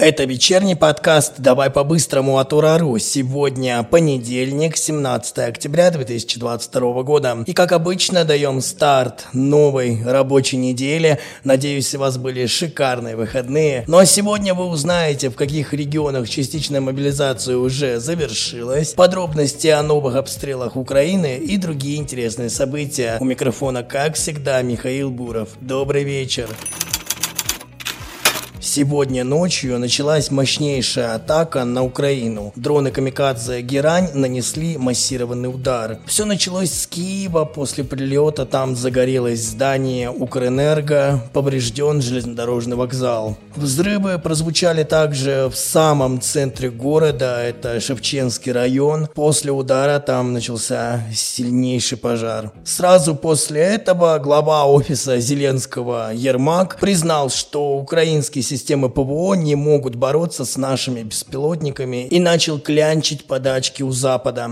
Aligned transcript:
Это 0.00 0.24
вечерний 0.24 0.76
подкаст 0.76 1.34
«Давай 1.36 1.68
по-быстрому 1.68 2.38
от 2.38 2.54
Урару». 2.54 2.98
Сегодня 2.98 3.82
понедельник, 3.82 4.78
17 4.78 5.38
октября 5.40 5.90
2022 5.90 7.02
года. 7.02 7.44
И 7.44 7.52
как 7.52 7.72
обычно 7.72 8.24
даем 8.24 8.62
старт 8.62 9.26
новой 9.34 10.02
рабочей 10.02 10.56
недели. 10.56 11.18
Надеюсь, 11.44 11.94
у 11.94 11.98
вас 11.98 12.16
были 12.16 12.46
шикарные 12.46 13.14
выходные. 13.14 13.84
Ну 13.88 13.98
а 13.98 14.06
сегодня 14.06 14.54
вы 14.54 14.68
узнаете, 14.68 15.28
в 15.28 15.36
каких 15.36 15.74
регионах 15.74 16.30
частичная 16.30 16.80
мобилизация 16.80 17.58
уже 17.58 18.00
завершилась, 18.00 18.94
подробности 18.94 19.66
о 19.66 19.82
новых 19.82 20.16
обстрелах 20.16 20.76
Украины 20.76 21.36
и 21.36 21.58
другие 21.58 21.98
интересные 21.98 22.48
события. 22.48 23.18
У 23.20 23.26
микрофона, 23.26 23.82
как 23.82 24.14
всегда, 24.14 24.62
Михаил 24.62 25.10
Буров. 25.10 25.50
Добрый 25.60 26.04
вечер. 26.04 26.48
Сегодня 28.72 29.24
ночью 29.24 29.80
началась 29.80 30.30
мощнейшая 30.30 31.16
атака 31.16 31.64
на 31.64 31.82
Украину. 31.82 32.52
Дроны 32.54 32.92
Камикадзе 32.92 33.62
Герань 33.62 34.10
нанесли 34.14 34.78
массированный 34.78 35.52
удар. 35.52 35.98
Все 36.06 36.24
началось 36.24 36.70
с 36.72 36.86
Киева. 36.86 37.46
После 37.46 37.82
прилета 37.82 38.46
там 38.46 38.76
загорелось 38.76 39.40
здание 39.40 40.08
Укрэнерго, 40.08 41.20
поврежден 41.32 42.00
железнодорожный 42.00 42.76
вокзал. 42.76 43.36
Взрывы 43.56 44.20
прозвучали 44.20 44.84
также 44.84 45.50
в 45.52 45.56
самом 45.56 46.20
центре 46.20 46.70
города, 46.70 47.42
это 47.42 47.80
Шевченский 47.80 48.52
район. 48.52 49.08
После 49.12 49.50
удара 49.50 49.98
там 49.98 50.32
начался 50.32 51.02
сильнейший 51.12 51.98
пожар. 51.98 52.52
Сразу 52.64 53.16
после 53.16 53.62
этого 53.62 54.16
глава 54.18 54.64
офиса 54.66 55.18
Зеленского 55.18 56.12
Ермак 56.14 56.78
признал, 56.78 57.30
что 57.30 57.76
украинский 57.76 58.44
системы 58.60 58.90
ПВО 58.90 59.34
не 59.34 59.54
могут 59.54 59.94
бороться 59.94 60.44
с 60.44 60.58
нашими 60.58 61.02
беспилотниками 61.02 62.06
и 62.06 62.20
начал 62.20 62.58
клянчить 62.58 63.24
подачки 63.24 63.82
у 63.82 63.90
Запада. 63.90 64.50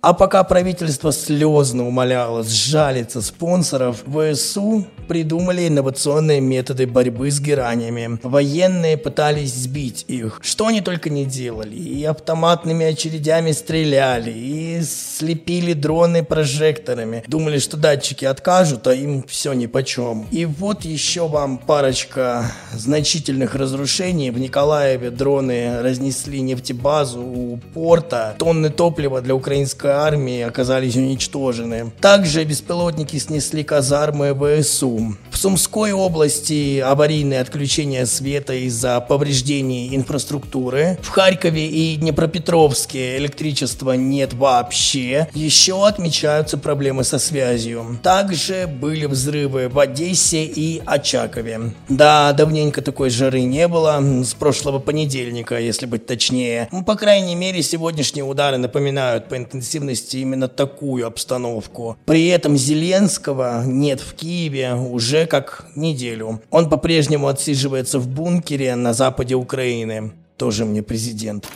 А 0.00 0.14
пока 0.14 0.44
правительство 0.44 1.10
слезно 1.10 1.86
умоляло 1.86 2.44
сжалиться 2.44 3.20
спонсоров, 3.20 4.04
ВСУ 4.06 4.86
придумали 5.08 5.66
инновационные 5.66 6.40
методы 6.40 6.86
борьбы 6.86 7.30
с 7.32 7.40
гераниями. 7.40 8.20
Военные 8.22 8.96
пытались 8.96 9.54
сбить 9.54 10.04
их. 10.06 10.38
Что 10.40 10.68
они 10.68 10.82
только 10.82 11.10
не 11.10 11.24
делали. 11.24 11.74
И 11.74 12.04
автоматными 12.04 12.86
очередями 12.86 13.50
стреляли, 13.50 14.30
и 14.30 14.82
слепили 14.82 15.72
дроны 15.72 16.22
прожекторами. 16.22 17.24
Думали, 17.26 17.58
что 17.58 17.76
датчики 17.76 18.24
откажут, 18.24 18.86
а 18.86 18.94
им 18.94 19.24
все 19.26 19.52
ни 19.52 19.66
по 19.66 19.82
чем. 19.82 20.28
И 20.30 20.44
вот 20.44 20.84
еще 20.84 21.26
вам 21.26 21.58
парочка 21.58 22.52
значительных 22.72 23.56
разрушений. 23.56 24.30
В 24.30 24.38
Николаеве 24.38 25.10
дроны 25.10 25.82
разнесли 25.82 26.40
нефтебазу 26.40 27.20
у 27.20 27.56
порта. 27.74 28.36
Тонны 28.38 28.70
топлива 28.70 29.20
для 29.20 29.34
украинской 29.34 29.87
армии 29.88 30.40
оказались 30.42 30.96
уничтожены. 30.96 31.90
Также 32.00 32.44
беспилотники 32.44 33.16
снесли 33.18 33.62
казармы 33.62 34.34
ВСУ. 34.34 35.16
В 35.38 35.40
Сумской 35.40 35.92
области 35.92 36.80
аварийное 36.80 37.40
отключение 37.40 38.06
света 38.06 38.54
из-за 38.54 39.00
повреждений 39.00 39.94
инфраструктуры. 39.94 40.98
В 41.00 41.10
Харькове 41.10 41.68
и 41.68 41.94
Днепропетровске 41.94 43.18
электричества 43.18 43.92
нет 43.92 44.34
вообще. 44.34 45.28
Еще 45.34 45.86
отмечаются 45.86 46.58
проблемы 46.58 47.04
со 47.04 47.20
связью. 47.20 48.00
Также 48.02 48.66
были 48.66 49.06
взрывы 49.06 49.68
в 49.68 49.78
Одессе 49.78 50.42
и 50.42 50.82
Очакове. 50.84 51.72
Да, 51.88 52.32
давненько 52.32 52.82
такой 52.82 53.08
жары 53.08 53.42
не 53.42 53.68
было, 53.68 54.02
с 54.24 54.34
прошлого 54.34 54.80
понедельника, 54.80 55.56
если 55.60 55.86
быть 55.86 56.04
точнее. 56.04 56.68
Ну, 56.72 56.82
по 56.82 56.96
крайней 56.96 57.36
мере, 57.36 57.62
сегодняшние 57.62 58.24
удары 58.24 58.56
напоминают 58.56 59.28
по 59.28 59.36
интенсивности 59.36 60.16
именно 60.16 60.48
такую 60.48 61.06
обстановку. 61.06 61.96
При 62.06 62.26
этом 62.26 62.56
Зеленского 62.56 63.62
нет 63.64 64.00
в 64.00 64.14
Киеве 64.14 64.74
уже 64.74 65.27
как 65.28 65.66
неделю. 65.76 66.40
Он 66.50 66.68
по-прежнему 66.68 67.28
отсиживается 67.28 67.98
в 67.98 68.08
бункере 68.08 68.74
на 68.74 68.92
западе 68.92 69.34
Украины. 69.34 70.12
Тоже 70.36 70.64
мне 70.64 70.82
президент 70.82 71.46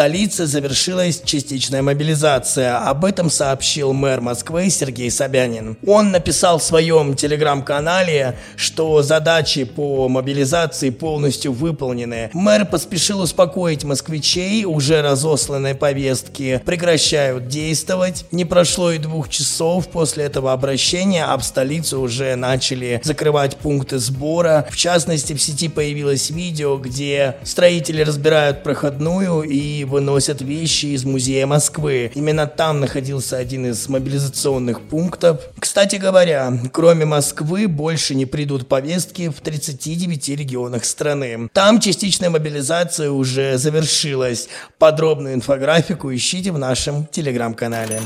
столице 0.00 0.46
завершилась 0.46 1.20
частичная 1.22 1.82
мобилизация. 1.82 2.78
Об 2.78 3.04
этом 3.04 3.28
сообщил 3.28 3.92
мэр 3.92 4.22
Москвы 4.22 4.70
Сергей 4.70 5.10
Собянин. 5.10 5.76
Он 5.86 6.10
написал 6.10 6.58
в 6.58 6.62
своем 6.62 7.14
телеграм-канале, 7.14 8.38
что 8.56 9.02
задачи 9.02 9.64
по 9.64 10.08
мобилизации 10.08 10.88
полностью 10.88 11.52
выполнены. 11.52 12.30
Мэр 12.32 12.64
поспешил 12.64 13.20
успокоить 13.20 13.84
москвичей, 13.84 14.64
уже 14.64 15.02
разосланные 15.02 15.74
повестки 15.74 16.62
прекращают 16.64 17.48
действовать. 17.48 18.24
Не 18.32 18.46
прошло 18.46 18.92
и 18.92 18.96
двух 18.98 19.28
часов 19.28 19.88
после 19.88 20.24
этого 20.24 20.54
обращения, 20.54 21.26
в 21.36 21.42
столице 21.42 21.98
уже 21.98 22.36
начали 22.36 23.02
закрывать 23.04 23.58
пункты 23.58 23.98
сбора. 23.98 24.66
В 24.70 24.78
частности, 24.78 25.34
в 25.34 25.42
сети 25.42 25.68
появилось 25.68 26.30
видео, 26.30 26.78
где 26.78 27.36
строители 27.44 28.00
разбирают 28.00 28.62
проходную 28.62 29.42
и 29.42 29.84
выносят 29.90 30.40
вещи 30.40 30.86
из 30.86 31.04
музея 31.04 31.46
Москвы. 31.46 32.10
Именно 32.14 32.46
там 32.46 32.80
находился 32.80 33.36
один 33.36 33.66
из 33.66 33.88
мобилизационных 33.88 34.80
пунктов. 34.80 35.40
Кстати 35.58 35.96
говоря, 35.96 36.52
кроме 36.72 37.04
Москвы 37.04 37.68
больше 37.68 38.14
не 38.14 38.24
придут 38.24 38.68
повестки 38.68 39.28
в 39.28 39.40
39 39.40 40.28
регионах 40.30 40.84
страны. 40.84 41.50
Там 41.52 41.80
частичная 41.80 42.30
мобилизация 42.30 43.10
уже 43.10 43.58
завершилась. 43.58 44.48
Подробную 44.78 45.34
инфографику 45.34 46.14
ищите 46.14 46.52
в 46.52 46.58
нашем 46.58 47.06
телеграм-канале. 47.06 48.00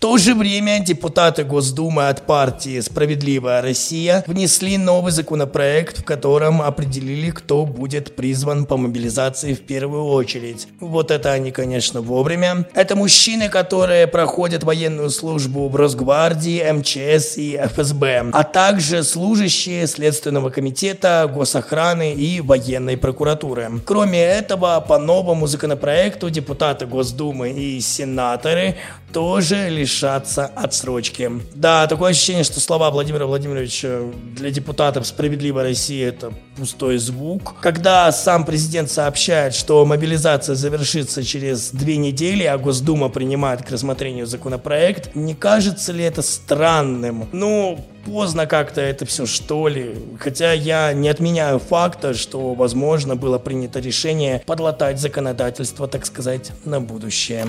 То 0.00 0.16
же 0.16 0.36
время 0.36 0.78
депутаты 0.78 1.42
Госдумы 1.42 2.08
от 2.08 2.24
партии 2.24 2.78
«Справедливая 2.78 3.62
Россия» 3.62 4.22
внесли 4.28 4.78
новый 4.78 5.10
законопроект, 5.10 5.98
в 5.98 6.04
котором 6.04 6.62
определили, 6.62 7.30
кто 7.30 7.66
будет 7.66 8.14
призван 8.14 8.64
по 8.64 8.76
мобилизации 8.76 9.54
в 9.54 9.60
первую 9.62 10.04
очередь. 10.04 10.68
Вот 10.78 11.10
это 11.10 11.32
они, 11.32 11.50
конечно, 11.50 12.00
вовремя. 12.00 12.64
Это 12.74 12.94
мужчины, 12.94 13.48
которые 13.48 14.06
проходят 14.06 14.62
военную 14.62 15.10
службу 15.10 15.68
в 15.68 15.74
Росгвардии, 15.74 16.62
МЧС 16.70 17.36
и 17.36 17.56
ФСБ, 17.56 18.30
а 18.32 18.44
также 18.44 19.02
служащие 19.02 19.88
Следственного 19.88 20.50
комитета, 20.50 21.28
госохраны 21.34 22.12
и 22.12 22.40
военной 22.40 22.96
прокуратуры. 22.96 23.68
Кроме 23.84 24.20
этого, 24.20 24.78
по 24.86 24.98
новому 24.98 25.48
законопроекту 25.48 26.30
депутаты 26.30 26.86
Госдумы 26.86 27.50
и 27.50 27.80
сенаторы 27.80 28.76
тоже 29.12 29.68
лишатся 29.68 30.46
отсрочки. 30.46 31.30
Да, 31.54 31.86
такое 31.86 32.10
ощущение, 32.10 32.44
что 32.44 32.60
слова 32.60 32.90
Владимира 32.90 33.26
Владимировича 33.26 34.00
для 34.36 34.50
депутатов 34.50 35.06
«Справедливой 35.06 35.62
России» 35.64 36.04
это 36.04 36.32
пустой 36.56 36.98
звук. 36.98 37.54
Когда 37.60 38.10
сам 38.12 38.44
президент 38.44 38.90
сообщает, 38.90 39.54
что 39.54 39.84
мобилизация 39.84 40.54
завершится 40.54 41.24
через 41.24 41.70
две 41.70 41.96
недели, 41.96 42.44
а 42.44 42.58
Госдума 42.58 43.08
принимает 43.08 43.62
к 43.62 43.70
рассмотрению 43.70 44.26
законопроект, 44.26 45.14
не 45.14 45.34
кажется 45.34 45.92
ли 45.92 46.04
это 46.04 46.22
странным? 46.22 47.28
Ну, 47.32 47.84
поздно 48.04 48.46
как-то 48.46 48.80
это 48.80 49.06
все, 49.06 49.26
что 49.26 49.68
ли. 49.68 49.94
Хотя 50.18 50.52
я 50.52 50.92
не 50.92 51.08
отменяю 51.08 51.58
факта, 51.58 52.14
что, 52.14 52.54
возможно, 52.54 53.16
было 53.16 53.38
принято 53.38 53.80
решение 53.80 54.42
подлатать 54.46 55.00
законодательство, 55.00 55.88
так 55.88 56.06
сказать, 56.06 56.52
на 56.64 56.80
будущее. 56.80 57.46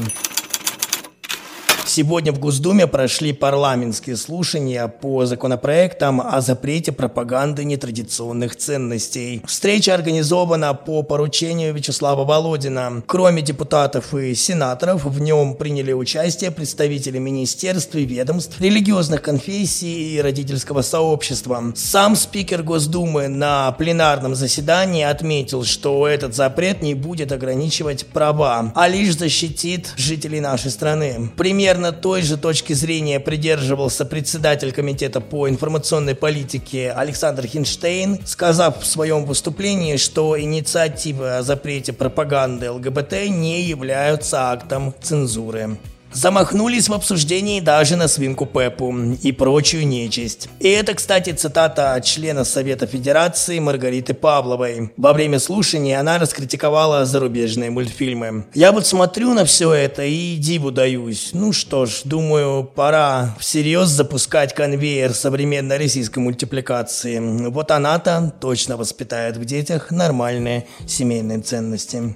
Сегодня 1.89 2.31
в 2.31 2.37
Госдуме 2.37 2.85
прошли 2.85 3.33
парламентские 3.33 4.15
слушания 4.15 4.87
по 4.87 5.25
законопроектам 5.25 6.21
о 6.21 6.39
запрете 6.39 6.91
пропаганды 6.91 7.63
нетрадиционных 7.63 8.55
ценностей. 8.55 9.41
Встреча 9.47 9.95
организована 9.95 10.75
по 10.75 11.01
поручению 11.01 11.73
Вячеслава 11.73 12.25
Володина. 12.25 13.01
Кроме 13.07 13.41
депутатов 13.41 14.13
и 14.13 14.35
сенаторов, 14.35 15.03
в 15.03 15.19
нем 15.19 15.55
приняли 15.55 15.91
участие 15.91 16.51
представители 16.51 17.17
министерств 17.17 17.95
и 17.95 18.05
ведомств, 18.05 18.61
религиозных 18.61 19.23
конфессий 19.23 20.15
и 20.15 20.21
родительского 20.21 20.83
сообщества. 20.83 21.73
Сам 21.75 22.15
спикер 22.15 22.61
Госдумы 22.61 23.29
на 23.29 23.71
пленарном 23.71 24.35
заседании 24.35 25.03
отметил, 25.03 25.63
что 25.63 26.07
этот 26.07 26.35
запрет 26.35 26.83
не 26.83 26.93
будет 26.93 27.31
ограничивать 27.31 28.05
права, 28.05 28.71
а 28.75 28.87
лишь 28.87 29.17
защитит 29.17 29.91
жителей 29.97 30.39
нашей 30.39 30.69
страны. 30.69 31.31
Примерно 31.35 31.78
примерно 31.79 32.01
той 32.01 32.23
же 32.23 32.37
точки 32.37 32.73
зрения 32.73 33.21
придерживался 33.21 34.03
председатель 34.05 34.73
комитета 34.73 35.21
по 35.21 35.47
информационной 35.47 36.13
политике 36.13 36.91
Александр 36.91 37.45
Хинштейн, 37.47 38.19
сказав 38.25 38.81
в 38.81 38.85
своем 38.85 39.23
выступлении, 39.23 39.95
что 39.95 40.37
инициативы 40.37 41.37
о 41.37 41.41
запрете 41.41 41.93
пропаганды 41.93 42.69
ЛГБТ 42.69 43.29
не 43.29 43.61
являются 43.61 44.51
актом 44.51 44.93
цензуры. 45.01 45.77
Замахнулись 46.11 46.89
в 46.89 46.93
обсуждении 46.93 47.61
даже 47.61 47.95
на 47.95 48.07
свинку 48.07 48.45
Пеппу 48.45 48.93
и 49.21 49.31
прочую 49.31 49.87
нечисть. 49.87 50.49
И 50.59 50.67
это, 50.67 50.95
кстати, 50.95 51.31
цитата 51.31 51.93
от 51.93 52.03
члена 52.03 52.45
Совета 52.45 52.87
Федерации 52.87 53.59
Маргариты 53.59 54.13
Павловой. 54.13 54.91
Во 54.97 55.13
время 55.13 55.39
слушания 55.39 55.99
она 55.99 56.17
раскритиковала 56.17 57.05
зарубежные 57.05 57.69
мультфильмы. 57.69 58.45
Я 58.55 58.71
вот 58.71 58.87
смотрю 58.87 59.33
на 59.33 59.45
все 59.45 59.71
это 59.71 60.03
и 60.03 60.35
диву 60.37 60.71
даюсь. 60.71 61.29
Ну 61.33 61.53
что 61.53 61.85
ж, 61.85 62.01
думаю, 62.05 62.63
пора 62.63 63.35
всерьез 63.39 63.89
запускать 63.89 64.55
конвейер 64.55 65.13
современной 65.13 65.77
российской 65.77 66.19
мультипликации. 66.19 67.19
Вот 67.49 67.69
она-то 67.69 68.33
точно 68.41 68.77
воспитает 68.77 69.37
в 69.37 69.45
детях 69.45 69.91
нормальные 69.91 70.65
семейные 70.87 71.39
ценности. 71.39 72.15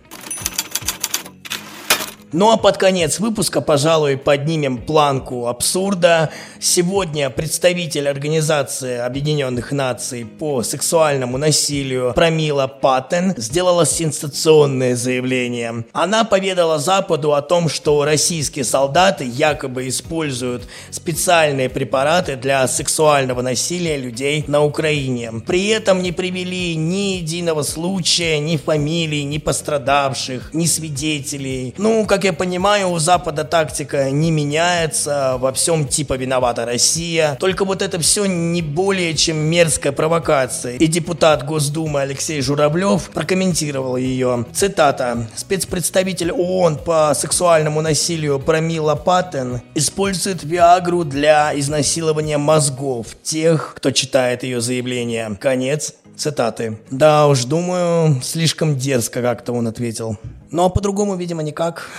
Ну 2.33 2.49
а 2.49 2.57
под 2.57 2.77
конец 2.77 3.19
выпуска, 3.19 3.61
пожалуй, 3.61 4.17
поднимем 4.17 4.79
планку 4.79 5.45
абсурда. 5.45 6.31
Сегодня 6.59 7.29
представитель 7.29 8.09
Организации 8.09 8.97
Объединенных 8.97 9.71
Наций 9.71 10.25
по 10.25 10.63
сексуальному 10.63 11.37
насилию 11.37 12.11
Промила 12.15 12.65
Паттен 12.65 13.35
сделала 13.37 13.85
сенсационное 13.85 14.95
заявление. 14.95 15.85
Она 15.93 16.23
поведала 16.23 16.79
Западу 16.79 17.35
о 17.35 17.43
том, 17.43 17.69
что 17.69 18.03
российские 18.03 18.65
солдаты 18.65 19.25
якобы 19.25 19.87
используют 19.87 20.63
специальные 20.89 21.69
препараты 21.69 22.35
для 22.35 22.67
сексуального 22.67 23.43
насилия 23.43 23.97
людей 23.97 24.43
на 24.47 24.63
Украине. 24.63 25.33
При 25.45 25.67
этом 25.67 26.01
не 26.01 26.11
привели 26.11 26.75
ни 26.75 27.17
единого 27.17 27.61
случая, 27.61 28.39
ни 28.39 28.57
фамилий, 28.57 29.23
ни 29.23 29.37
пострадавших, 29.37 30.49
ни 30.51 30.65
свидетелей. 30.65 31.75
Ну, 31.77 32.07
как 32.07 32.22
как 32.23 32.31
я 32.31 32.33
понимаю, 32.37 32.89
у 32.91 32.99
Запада 32.99 33.43
тактика 33.43 34.09
не 34.09 34.31
меняется, 34.31 35.35
во 35.39 35.51
всем 35.51 35.85
типа 35.85 36.13
виновата 36.13 36.65
Россия. 36.65 37.35
Только 37.37 37.65
вот 37.65 37.81
это 37.81 37.99
все 37.99 38.25
не 38.27 38.61
более 38.61 39.13
чем 39.13 39.35
мерзкая 39.35 39.91
провокация. 39.91 40.77
И 40.77 40.87
депутат 40.87 41.45
Госдумы 41.45 41.99
Алексей 41.99 42.39
Журавлев 42.39 43.09
прокомментировал 43.09 43.97
ее. 43.97 44.45
Цитата. 44.53 45.27
Спецпредставитель 45.35 46.31
ООН 46.31 46.77
по 46.77 47.11
сексуальному 47.13 47.81
насилию 47.81 48.39
Промила 48.39 48.95
Паттен 48.95 49.61
использует 49.75 50.45
Виагру 50.45 51.03
для 51.03 51.51
изнасилования 51.59 52.37
мозгов 52.37 53.07
тех, 53.21 53.73
кто 53.75 53.91
читает 53.91 54.43
ее 54.43 54.61
заявление. 54.61 55.37
Конец 55.41 55.95
цитаты. 56.15 56.79
Да 56.91 57.27
уж, 57.27 57.45
думаю, 57.45 58.21
слишком 58.21 58.77
дерзко 58.77 59.21
как-то 59.21 59.53
он 59.53 59.67
ответил. 59.67 60.17
Но 60.51 60.69
по-другому, 60.69 61.15
видимо, 61.15 61.43
никак. 61.43 61.89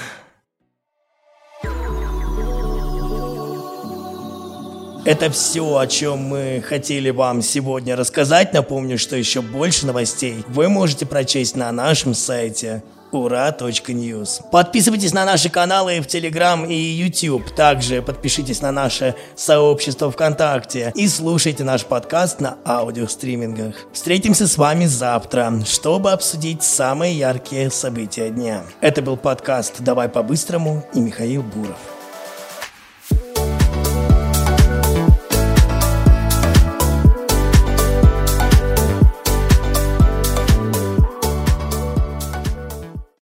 Это 5.05 5.29
все, 5.29 5.77
о 5.77 5.87
чем 5.87 6.19
мы 6.21 6.65
хотели 6.67 7.11
вам 7.11 7.43
сегодня 7.43 7.95
рассказать. 7.95 8.55
Напомню, 8.55 8.97
что 8.99 9.17
еще 9.17 9.43
больше 9.43 9.87
новостей 9.87 10.43
вы 10.49 10.71
можете 10.71 11.05
прочесть 11.05 11.57
на 11.57 11.71
нашем 11.73 12.15
сайте 12.15 12.83
ура.ньюс. 13.19 14.41
Подписывайтесь 14.51 15.13
на 15.13 15.25
наши 15.25 15.49
каналы 15.49 16.01
в 16.01 16.07
Телеграм 16.07 16.65
и 16.65 16.75
YouTube. 16.75 17.55
Также 17.55 18.03
подпишитесь 18.03 18.61
на 18.61 18.73
наше 18.73 19.15
сообщество 19.37 20.11
ВКонтакте 20.11 20.93
и 20.95 21.09
слушайте 21.09 21.65
наш 21.65 21.85
подкаст 21.85 22.41
на 22.41 22.59
аудиостримингах. 22.65 23.77
Встретимся 23.93 24.47
с 24.47 24.59
вами 24.59 24.87
завтра, 24.87 25.53
чтобы 25.65 26.13
обсудить 26.13 26.63
самые 26.63 27.17
яркие 27.17 27.71
события 27.71 28.31
дня. 28.31 28.65
Это 28.81 29.03
был 29.03 29.17
подкаст 29.17 29.81
«Давай 29.81 30.09
по-быстрому» 30.09 30.85
и 30.95 31.01
Михаил 31.01 31.43
Буров. 31.43 31.94